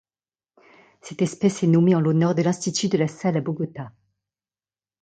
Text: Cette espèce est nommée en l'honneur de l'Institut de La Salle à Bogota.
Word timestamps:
Cette 1.03 1.21
espèce 1.21 1.61
est 1.61 1.67
nommée 1.67 1.93
en 1.93 1.99
l'honneur 2.01 2.33
de 2.33 2.41
l'Institut 2.41 2.87
de 2.89 2.97
La 2.97 3.07
Salle 3.07 3.37
à 3.37 3.41
Bogota. 3.41 3.91